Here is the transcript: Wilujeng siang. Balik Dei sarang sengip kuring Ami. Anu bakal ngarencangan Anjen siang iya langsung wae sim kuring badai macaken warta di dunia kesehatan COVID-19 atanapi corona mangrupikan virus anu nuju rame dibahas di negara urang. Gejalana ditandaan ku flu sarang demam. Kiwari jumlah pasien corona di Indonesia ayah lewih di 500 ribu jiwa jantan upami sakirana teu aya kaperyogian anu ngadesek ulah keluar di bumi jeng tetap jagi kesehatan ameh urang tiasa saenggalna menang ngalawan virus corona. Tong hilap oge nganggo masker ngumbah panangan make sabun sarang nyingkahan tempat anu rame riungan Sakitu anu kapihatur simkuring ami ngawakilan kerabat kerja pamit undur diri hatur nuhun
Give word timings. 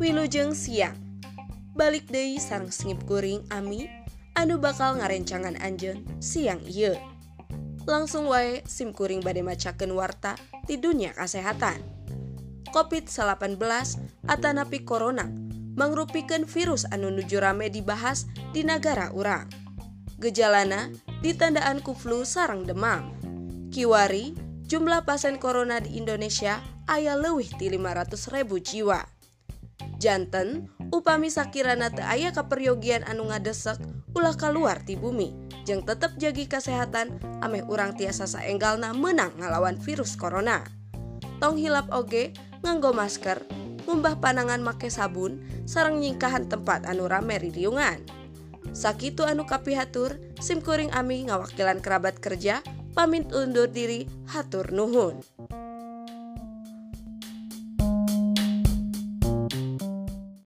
Wilujeng 0.00 0.56
siang. 0.56 0.96
Balik 1.76 2.08
Dei 2.08 2.40
sarang 2.40 2.72
sengip 2.72 3.04
kuring 3.04 3.44
Ami. 3.52 3.84
Anu 4.32 4.56
bakal 4.56 4.96
ngarencangan 4.96 5.60
Anjen 5.60 6.08
siang 6.24 6.64
iya 6.64 6.96
langsung 7.84 8.24
wae 8.30 8.64
sim 8.64 8.96
kuring 8.96 9.20
badai 9.20 9.44
macaken 9.44 9.92
warta 9.92 10.40
di 10.64 10.80
dunia 10.80 11.12
kesehatan 11.12 11.84
COVID-19 12.72 13.60
atanapi 14.24 14.88
corona 14.88 15.28
mangrupikan 15.76 16.48
virus 16.48 16.88
anu 16.88 17.12
nuju 17.12 17.36
rame 17.36 17.68
dibahas 17.68 18.24
di 18.56 18.64
negara 18.64 19.12
urang. 19.12 19.52
Gejalana 20.16 20.88
ditandaan 21.20 21.84
ku 21.84 21.92
flu 21.92 22.24
sarang 22.24 22.64
demam. 22.64 23.12
Kiwari 23.68 24.32
jumlah 24.64 25.04
pasien 25.04 25.36
corona 25.36 25.76
di 25.82 26.00
Indonesia 26.00 26.64
ayah 26.88 27.20
lewih 27.20 27.52
di 27.60 27.68
500 27.68 28.32
ribu 28.32 28.56
jiwa 28.62 29.19
jantan 30.00 30.72
upami 30.90 31.28
sakirana 31.28 31.92
teu 31.92 32.02
aya 32.02 32.32
kaperyogian 32.32 33.04
anu 33.04 33.28
ngadesek 33.28 33.76
ulah 34.16 34.34
keluar 34.34 34.80
di 34.82 34.96
bumi 34.96 35.30
jeng 35.68 35.84
tetap 35.84 36.16
jagi 36.16 36.48
kesehatan 36.48 37.20
ameh 37.44 37.62
urang 37.68 37.94
tiasa 37.94 38.24
saenggalna 38.24 38.96
menang 38.96 39.30
ngalawan 39.38 39.76
virus 39.76 40.16
corona. 40.16 40.64
Tong 41.38 41.60
hilap 41.60 41.92
oge 41.92 42.32
nganggo 42.64 42.96
masker 42.96 43.44
ngumbah 43.88 44.20
panangan 44.20 44.60
make 44.60 44.92
sabun 44.92 45.40
sarang 45.64 46.00
nyingkahan 46.00 46.48
tempat 46.48 46.84
anu 46.84 47.08
rame 47.08 47.40
riungan 47.40 48.00
Sakitu 48.70 49.24
anu 49.24 49.48
kapihatur 49.48 50.20
simkuring 50.38 50.92
ami 50.92 51.26
ngawakilan 51.26 51.80
kerabat 51.80 52.20
kerja 52.20 52.60
pamit 52.92 53.32
undur 53.32 53.66
diri 53.66 54.06
hatur 54.28 54.68
nuhun 54.70 55.24